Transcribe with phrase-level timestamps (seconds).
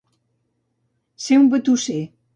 [1.27, 2.03] Ser un batusser.